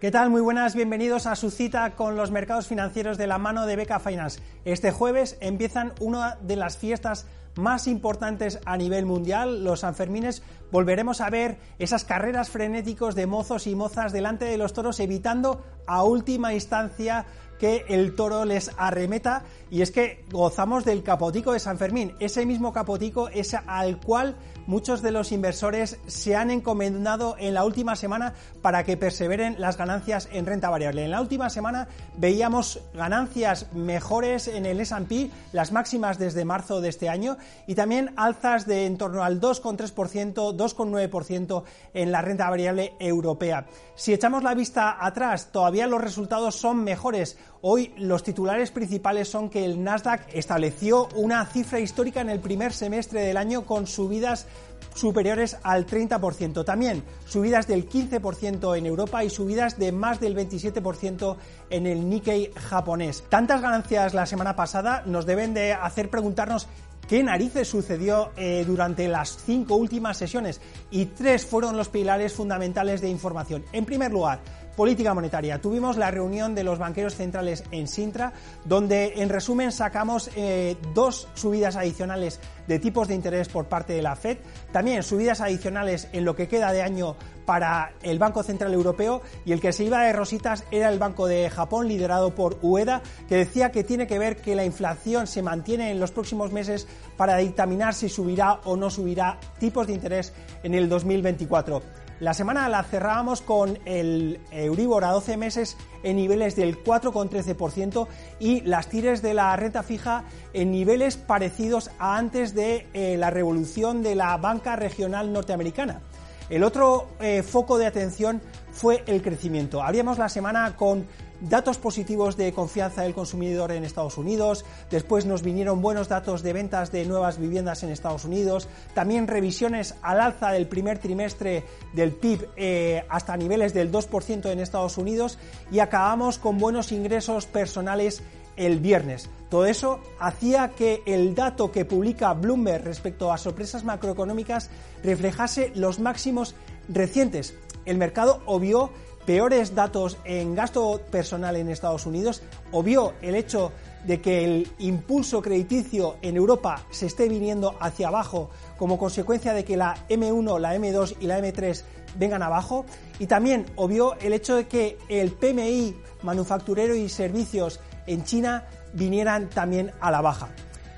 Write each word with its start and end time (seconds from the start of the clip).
¿Qué 0.00 0.10
tal? 0.10 0.28
Muy 0.28 0.40
buenas, 0.40 0.74
bienvenidos 0.74 1.26
a 1.26 1.36
su 1.36 1.50
cita 1.50 1.94
con 1.94 2.16
los 2.16 2.32
mercados 2.32 2.66
financieros 2.66 3.16
de 3.16 3.28
la 3.28 3.38
mano 3.38 3.64
de 3.64 3.76
Beca 3.76 4.00
Finance. 4.00 4.40
Este 4.64 4.90
jueves 4.90 5.38
empiezan 5.40 5.92
una 6.00 6.36
de 6.42 6.56
las 6.56 6.76
fiestas 6.76 7.26
más 7.54 7.86
importantes 7.86 8.58
a 8.66 8.76
nivel 8.76 9.06
mundial, 9.06 9.62
los 9.62 9.80
Sanfermines, 9.80 10.42
volveremos 10.72 11.20
a 11.20 11.30
ver 11.30 11.58
esas 11.78 12.04
carreras 12.04 12.50
frenéticos 12.50 13.14
de 13.14 13.26
mozos 13.26 13.68
y 13.68 13.76
mozas 13.76 14.12
delante 14.12 14.44
de 14.46 14.58
los 14.58 14.72
toros, 14.72 14.98
evitando 14.98 15.64
a 15.86 16.02
última 16.02 16.52
instancia 16.52 17.26
que 17.58 17.84
el 17.88 18.14
toro 18.14 18.44
les 18.44 18.70
arremeta 18.76 19.44
y 19.70 19.82
es 19.82 19.90
que 19.90 20.24
gozamos 20.30 20.84
del 20.84 21.02
capotico 21.02 21.52
de 21.52 21.60
San 21.60 21.78
Fermín, 21.78 22.14
ese 22.20 22.46
mismo 22.46 22.72
capotico 22.72 23.28
es 23.28 23.54
al 23.54 23.98
cual 23.98 24.36
muchos 24.66 25.02
de 25.02 25.10
los 25.10 25.32
inversores 25.32 25.98
se 26.06 26.36
han 26.36 26.50
encomendado 26.50 27.36
en 27.38 27.54
la 27.54 27.64
última 27.64 27.96
semana 27.96 28.34
para 28.62 28.84
que 28.84 28.96
perseveren 28.96 29.56
las 29.58 29.76
ganancias 29.76 30.28
en 30.32 30.46
renta 30.46 30.70
variable. 30.70 31.04
En 31.04 31.10
la 31.10 31.20
última 31.20 31.50
semana 31.50 31.88
veíamos 32.16 32.80
ganancias 32.94 33.72
mejores 33.72 34.48
en 34.48 34.66
el 34.66 34.80
S&P, 34.80 35.30
las 35.52 35.72
máximas 35.72 36.18
desde 36.18 36.44
marzo 36.44 36.80
de 36.80 36.88
este 36.88 37.08
año 37.08 37.36
y 37.66 37.74
también 37.74 38.12
alzas 38.16 38.66
de 38.66 38.86
en 38.86 38.96
torno 38.96 39.22
al 39.22 39.40
2,3%, 39.40 40.56
2,9% 40.56 41.62
en 41.92 42.12
la 42.12 42.22
renta 42.22 42.48
variable 42.48 42.94
europea. 42.98 43.66
Si 43.96 44.12
echamos 44.12 44.42
la 44.42 44.54
vista 44.54 45.04
atrás, 45.04 45.50
todavía 45.52 45.86
los 45.86 46.00
resultados 46.00 46.56
son 46.56 46.82
mejores. 46.82 47.38
Hoy 47.60 47.94
los 47.96 48.22
titulares 48.22 48.70
principales 48.70 49.28
son 49.28 49.48
que 49.48 49.64
el 49.64 49.82
Nasdaq 49.82 50.28
estableció 50.34 51.08
una 51.14 51.46
cifra 51.46 51.80
histórica 51.80 52.20
en 52.20 52.28
el 52.28 52.40
primer 52.40 52.74
semestre 52.74 53.22
del 53.22 53.38
año 53.38 53.64
con 53.64 53.86
subidas 53.86 54.46
superiores 54.94 55.56
al 55.62 55.86
30%. 55.86 56.64
También 56.64 57.02
subidas 57.26 57.66
del 57.66 57.88
15% 57.88 58.76
en 58.76 58.86
Europa 58.86 59.24
y 59.24 59.30
subidas 59.30 59.78
de 59.78 59.92
más 59.92 60.20
del 60.20 60.36
27% 60.36 61.36
en 61.70 61.86
el 61.86 62.08
Nikkei 62.08 62.52
japonés. 62.54 63.24
Tantas 63.28 63.62
ganancias 63.62 64.14
la 64.14 64.26
semana 64.26 64.56
pasada 64.56 65.02
nos 65.06 65.26
deben 65.26 65.54
de 65.54 65.72
hacer 65.72 66.10
preguntarnos 66.10 66.68
qué 67.08 67.22
narices 67.22 67.68
sucedió 67.68 68.30
eh, 68.36 68.64
durante 68.66 69.08
las 69.08 69.36
cinco 69.44 69.76
últimas 69.76 70.16
sesiones 70.16 70.60
y 70.90 71.06
tres 71.06 71.44
fueron 71.44 71.76
los 71.76 71.88
pilares 71.88 72.32
fundamentales 72.32 73.00
de 73.00 73.08
información. 73.08 73.64
En 73.72 73.84
primer 73.84 74.12
lugar, 74.12 74.40
Política 74.76 75.14
monetaria. 75.14 75.60
Tuvimos 75.60 75.96
la 75.96 76.10
reunión 76.10 76.54
de 76.54 76.64
los 76.64 76.78
banqueros 76.78 77.14
centrales 77.14 77.62
en 77.70 77.86
Sintra, 77.86 78.32
donde 78.64 79.14
en 79.22 79.28
resumen 79.28 79.70
sacamos 79.70 80.30
eh, 80.34 80.76
dos 80.94 81.28
subidas 81.34 81.76
adicionales 81.76 82.40
de 82.66 82.78
tipos 82.78 83.08
de 83.08 83.14
interés 83.14 83.48
por 83.48 83.66
parte 83.66 83.92
de 83.92 84.02
la 84.02 84.16
Fed, 84.16 84.38
también 84.72 85.02
subidas 85.02 85.40
adicionales 85.40 86.08
en 86.12 86.24
lo 86.24 86.34
que 86.34 86.48
queda 86.48 86.72
de 86.72 86.82
año 86.82 87.16
para 87.44 87.92
el 88.02 88.18
Banco 88.18 88.42
Central 88.42 88.72
Europeo 88.72 89.22
y 89.44 89.52
el 89.52 89.60
que 89.60 89.72
se 89.72 89.84
iba 89.84 90.02
de 90.02 90.12
rositas 90.12 90.64
era 90.70 90.88
el 90.88 90.98
Banco 90.98 91.26
de 91.26 91.50
Japón 91.50 91.88
liderado 91.88 92.34
por 92.34 92.58
Ueda, 92.62 93.02
que 93.28 93.36
decía 93.36 93.70
que 93.70 93.84
tiene 93.84 94.06
que 94.06 94.18
ver 94.18 94.38
que 94.38 94.54
la 94.54 94.64
inflación 94.64 95.26
se 95.26 95.42
mantiene 95.42 95.90
en 95.90 96.00
los 96.00 96.10
próximos 96.10 96.52
meses 96.52 96.86
para 97.16 97.36
dictaminar 97.36 97.94
si 97.94 98.08
subirá 98.08 98.60
o 98.64 98.76
no 98.76 98.90
subirá 98.90 99.38
tipos 99.58 99.86
de 99.86 99.92
interés 99.92 100.32
en 100.62 100.74
el 100.74 100.88
2024. 100.88 102.03
La 102.24 102.32
semana 102.32 102.70
la 102.70 102.82
cerrábamos 102.82 103.42
con 103.42 103.78
el 103.84 104.40
Euribor 104.50 105.04
a 105.04 105.10
12 105.10 105.36
meses 105.36 105.76
en 106.02 106.16
niveles 106.16 106.56
del 106.56 106.82
4,13% 106.82 108.06
y 108.40 108.62
las 108.62 108.88
tires 108.88 109.20
de 109.20 109.34
la 109.34 109.54
renta 109.56 109.82
fija 109.82 110.24
en 110.54 110.70
niveles 110.70 111.18
parecidos 111.18 111.90
a 111.98 112.16
antes 112.16 112.54
de 112.54 112.86
eh, 112.94 113.18
la 113.18 113.28
revolución 113.28 114.02
de 114.02 114.14
la 114.14 114.34
banca 114.38 114.74
regional 114.74 115.34
norteamericana. 115.34 116.00
El 116.48 116.64
otro 116.64 117.08
eh, 117.20 117.42
foco 117.42 117.76
de 117.76 117.86
atención 117.86 118.40
fue 118.72 119.04
el 119.06 119.20
crecimiento. 119.20 119.82
Abríamos 119.82 120.16
la 120.16 120.30
semana 120.30 120.76
con 120.76 121.06
datos 121.48 121.78
positivos 121.78 122.36
de 122.36 122.52
confianza 122.52 123.02
del 123.02 123.14
consumidor 123.14 123.72
en 123.72 123.84
Estados 123.84 124.18
Unidos, 124.18 124.64
después 124.90 125.26
nos 125.26 125.42
vinieron 125.42 125.82
buenos 125.82 126.08
datos 126.08 126.42
de 126.42 126.52
ventas 126.52 126.90
de 126.90 127.04
nuevas 127.04 127.38
viviendas 127.38 127.82
en 127.82 127.90
Estados 127.90 128.24
Unidos, 128.24 128.68
también 128.94 129.26
revisiones 129.26 129.94
al 130.02 130.20
alza 130.20 130.50
del 130.50 130.66
primer 130.66 130.98
trimestre 130.98 131.64
del 131.92 132.12
PIB 132.12 132.48
eh, 132.56 133.04
hasta 133.08 133.36
niveles 133.36 133.74
del 133.74 133.92
2% 133.92 134.50
en 134.50 134.60
Estados 134.60 134.98
Unidos 134.98 135.38
y 135.70 135.80
acabamos 135.80 136.38
con 136.38 136.58
buenos 136.58 136.92
ingresos 136.92 137.46
personales 137.46 138.22
el 138.56 138.78
viernes. 138.78 139.28
Todo 139.50 139.66
eso 139.66 140.00
hacía 140.18 140.70
que 140.70 141.02
el 141.06 141.34
dato 141.34 141.70
que 141.70 141.84
publica 141.84 142.32
Bloomberg 142.34 142.84
respecto 142.84 143.32
a 143.32 143.38
sorpresas 143.38 143.84
macroeconómicas 143.84 144.70
reflejase 145.02 145.72
los 145.74 145.98
máximos 145.98 146.54
recientes. 146.88 147.54
El 147.84 147.98
mercado 147.98 148.42
obvió 148.46 148.90
peores 149.26 149.74
datos 149.74 150.18
en 150.24 150.54
gasto 150.54 151.00
personal 151.10 151.56
en 151.56 151.68
Estados 151.68 152.06
Unidos, 152.06 152.42
obvió 152.72 153.14
el 153.22 153.34
hecho 153.34 153.72
de 154.04 154.20
que 154.20 154.44
el 154.44 154.68
impulso 154.78 155.40
crediticio 155.40 156.16
en 156.22 156.36
Europa 156.36 156.84
se 156.90 157.06
esté 157.06 157.28
viniendo 157.28 157.74
hacia 157.80 158.08
abajo 158.08 158.50
como 158.76 158.98
consecuencia 158.98 159.54
de 159.54 159.64
que 159.64 159.76
la 159.76 159.96
M1, 160.08 160.58
la 160.58 160.76
M2 160.76 161.16
y 161.20 161.26
la 161.26 161.38
M3 161.40 161.82
vengan 162.18 162.42
abajo 162.42 162.84
y 163.18 163.26
también 163.26 163.66
obvió 163.76 164.14
el 164.20 164.32
hecho 164.32 164.56
de 164.56 164.66
que 164.66 164.98
el 165.08 165.32
PMI 165.32 165.96
manufacturero 166.22 166.94
y 166.94 167.08
servicios 167.08 167.80
en 168.06 168.24
China 168.24 168.66
vinieran 168.92 169.48
también 169.48 169.92
a 170.00 170.10
la 170.10 170.20
baja. 170.20 170.48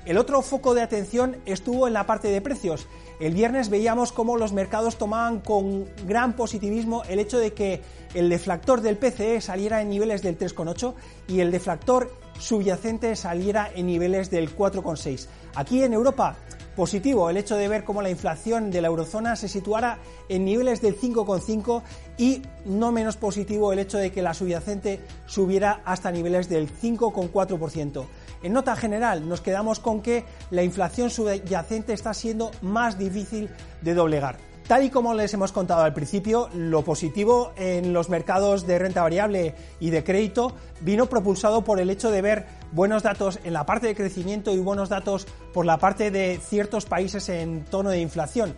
El 0.07 0.17
otro 0.17 0.41
foco 0.41 0.73
de 0.73 0.81
atención 0.81 1.35
estuvo 1.45 1.85
en 1.85 1.91
la 1.91 2.05
parte 2.05 2.29
de 2.29 2.39
precios. 2.39 2.87
El 3.19 3.33
viernes 3.33 3.69
veíamos 3.69 4.13
cómo 4.13 4.37
los 4.37 4.53
mercados 4.53 4.97
tomaban 4.97 5.41
con 5.41 5.85
gran 6.05 6.33
positivismo 6.33 7.03
el 7.09 7.19
hecho 7.19 7.39
de 7.39 7.51
que 7.51 7.81
el 8.13 8.29
deflactor 8.29 8.79
del 8.79 8.95
PCE 8.95 9.41
saliera 9.41 9.81
en 9.81 9.89
niveles 9.89 10.21
del 10.21 10.39
3,8 10.39 10.93
y 11.27 11.41
el 11.41 11.51
deflactor 11.51 12.09
subyacente 12.39 13.17
saliera 13.17 13.69
en 13.75 13.87
niveles 13.87 14.31
del 14.31 14.55
4,6. 14.55 15.27
Aquí 15.55 15.83
en 15.83 15.91
Europa 15.91 16.37
positivo 16.77 17.29
el 17.31 17.37
hecho 17.37 17.55
de 17.57 17.67
ver 17.67 17.83
cómo 17.83 18.03
la 18.03 18.11
inflación 18.11 18.69
de 18.69 18.81
la 18.81 18.87
eurozona 18.87 19.35
se 19.35 19.49
situara 19.49 19.97
en 20.29 20.45
niveles 20.45 20.79
del 20.79 20.95
5,5 20.95 21.81
y 22.19 22.43
no 22.65 22.91
menos 22.91 23.17
positivo 23.17 23.73
el 23.73 23.79
hecho 23.79 23.97
de 23.97 24.11
que 24.11 24.21
la 24.21 24.35
subyacente 24.35 25.01
subiera 25.25 25.81
hasta 25.85 26.11
niveles 26.11 26.47
del 26.47 26.69
5,4%. 26.71 28.05
En 28.43 28.53
nota 28.53 28.75
general 28.75 29.27
nos 29.27 29.41
quedamos 29.41 29.79
con 29.79 30.03
que 30.03 30.23
la 30.51 30.61
inflación 30.61 31.09
subyacente 31.09 31.93
está 31.93 32.13
siendo 32.13 32.51
más 32.61 32.99
difícil 32.99 33.49
de 33.81 33.95
doblegar. 33.95 34.46
Tal 34.67 34.83
y 34.83 34.89
como 34.89 35.13
les 35.13 35.33
hemos 35.33 35.53
contado 35.53 35.83
al 35.83 35.93
principio, 35.93 36.49
lo 36.53 36.83
positivo 36.83 37.53
en 37.55 37.93
los 37.93 38.09
mercados 38.09 38.67
de 38.67 38.77
renta 38.77 39.01
variable 39.01 39.55
y 39.79 39.91
de 39.91 40.03
crédito 40.03 40.53
vino 40.81 41.05
propulsado 41.05 41.63
por 41.63 41.79
el 41.79 41.89
hecho 41.89 42.11
de 42.11 42.21
ver 42.21 42.47
buenos 42.73 43.01
datos 43.01 43.39
en 43.45 43.53
la 43.53 43.65
parte 43.65 43.87
de 43.87 43.95
crecimiento 43.95 44.53
y 44.53 44.59
buenos 44.59 44.89
datos 44.89 45.25
por 45.53 45.65
la 45.65 45.77
parte 45.77 46.11
de 46.11 46.37
ciertos 46.43 46.85
países 46.85 47.29
en 47.29 47.63
tono 47.63 47.91
de 47.91 48.01
inflación. 48.01 48.57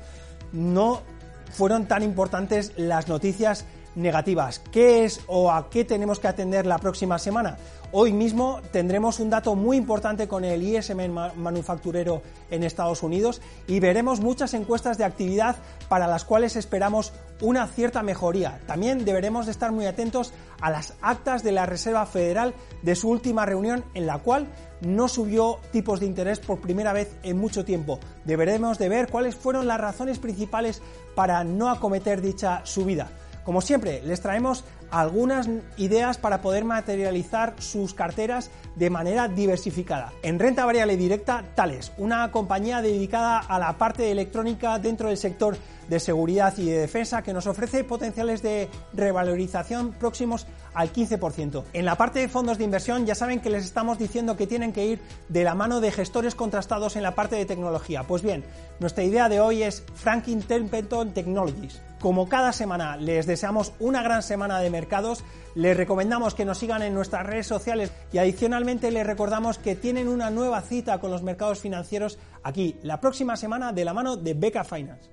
No 0.52 1.04
fueron 1.52 1.88
tan 1.88 2.02
importantes 2.02 2.74
las 2.76 3.08
noticias 3.08 3.66
negativas. 3.96 4.60
¿Qué 4.72 5.06
es 5.06 5.22
o 5.28 5.52
a 5.52 5.70
qué 5.70 5.86
tenemos 5.86 6.20
que 6.20 6.28
atender 6.28 6.66
la 6.66 6.78
próxima 6.78 7.20
semana? 7.20 7.58
Hoy 7.92 8.14
mismo 8.14 8.62
tendremos 8.72 9.20
un 9.20 9.32
dato 9.32 9.56
muy 9.56 9.76
importante 9.76 10.28
con 10.28 10.46
el 10.46 10.62
ISM 10.62 11.10
manufacturero 11.38 12.22
en 12.52 12.64
Estados 12.64 13.02
Unidos 13.02 13.42
y 13.68 13.80
veremos 13.80 14.20
muchas 14.20 14.54
encuestas 14.54 15.00
de 15.00 15.06
actividad 15.06 15.56
para 15.88 16.06
las 16.06 16.24
cuales 16.24 16.56
esperamos 16.56 17.14
una 17.42 17.66
cierta 17.66 18.04
mejoría. 18.04 18.60
También 18.68 19.06
deberemos 19.06 19.48
de 19.48 19.54
estar 19.54 19.72
muy 19.72 19.88
atentos 19.88 20.34
a 20.62 20.70
las 20.70 20.94
actas 21.02 21.42
de 21.42 21.52
la 21.52 21.66
Reserva 21.66 22.06
Federal 22.06 22.54
de 22.84 22.96
su 22.96 23.10
última 23.10 23.48
reunión 23.48 23.84
en 23.96 24.06
la 24.06 24.20
cual 24.20 24.48
no 24.82 25.08
subió 25.08 25.58
tipos 25.72 26.00
de 26.00 26.06
interés 26.06 26.40
por 26.40 26.62
primera 26.62 26.94
vez 26.94 27.16
en 27.24 27.40
mucho 27.40 27.66
tiempo. 27.66 28.00
Deberemos 28.24 28.78
de 28.78 28.90
ver 28.90 29.10
cuáles 29.10 29.36
fueron 29.36 29.66
las 29.66 29.82
razones 29.82 30.20
principales 30.20 30.84
para 31.16 31.44
no 31.44 31.70
acometer 31.70 32.22
dicha 32.22 32.62
subida. 32.66 33.10
Como 33.44 33.62
siempre, 33.62 34.02
les 34.04 34.22
traemos 34.22 34.64
algunas 34.92 35.50
ideas 35.78 36.18
para 36.18 36.42
poder 36.42 36.66
materializar 36.66 37.54
sus 37.60 37.94
carteras 37.94 38.50
de 38.76 38.90
manera 38.90 39.28
diversificada. 39.28 40.12
En 40.24 40.40
renta 40.40 40.66
variable 40.66 40.98
directa, 40.98 41.44
Tales, 41.56 41.92
una 41.98 42.32
compañía 42.32 42.82
dedicada 42.82 43.40
a 43.40 43.60
la 43.60 43.78
parte 43.78 44.12
electrónica 44.12 44.80
dentro 44.80 45.10
del 45.10 45.18
sector 45.18 45.58
de 45.88 46.00
seguridad 46.00 46.54
y 46.58 46.66
de 46.66 46.80
defensa 46.80 47.24
que 47.24 47.34
nos 47.34 47.48
ofrece 47.48 47.84
potenciales 47.84 48.42
de 48.44 48.70
revalorización 48.94 49.94
próximos 49.94 50.46
al 50.80 50.94
15%. 50.94 51.66
En 51.74 51.84
la 51.84 51.96
parte 51.96 52.20
de 52.20 52.30
fondos 52.30 52.58
de 52.58 52.64
inversión 52.64 53.06
ya 53.06 53.14
saben 53.14 53.42
que 53.42 53.50
les 53.50 53.66
estamos 53.66 54.00
diciendo 54.00 54.38
que 54.38 54.48
tienen 54.48 54.72
que 54.72 54.86
ir 54.86 55.02
de 55.28 55.44
la 55.44 55.54
mano 55.54 55.82
de 55.82 55.92
gestores 55.92 56.36
contrastados 56.36 56.96
en 56.96 57.04
la 57.04 57.16
parte 57.16 57.36
de 57.36 57.46
tecnología. 57.46 58.04
Pues 58.04 58.22
bien, 58.22 58.46
nuestra 58.80 59.04
idea 59.04 59.28
de 59.28 59.42
hoy 59.42 59.62
es 59.62 59.84
Franklin 59.96 60.42
Templeton 60.42 61.14
Technologies. 61.14 61.82
Como 62.00 62.30
cada 62.30 62.54
semana 62.54 62.96
les 62.96 63.26
deseamos 63.26 63.74
una 63.82 64.02
gran 64.02 64.24
semana 64.24 64.62
de 64.62 64.70
mercados, 64.70 65.26
les 65.54 65.76
recomendamos 65.76 66.34
que 66.34 66.46
nos 66.46 66.58
sigan 66.58 66.82
en 66.82 66.94
nuestras 66.94 67.26
redes 67.26 67.48
sociales 67.48 67.92
y 68.14 68.20
adicionalmente 68.20 68.90
les 68.90 69.06
recordamos 69.06 69.58
que 69.58 69.76
tienen 69.76 70.08
una 70.08 70.30
nueva 70.30 70.62
cita 70.62 71.00
con 71.00 71.12
los 71.12 71.24
mercados 71.24 71.60
financieros 71.60 72.20
aquí 72.42 72.78
la 72.84 73.02
próxima 73.02 73.36
semana 73.36 73.74
de 73.74 73.84
la 73.84 73.94
mano 73.94 74.16
de 74.16 74.34
Beca 74.34 74.64
Finance. 74.64 75.10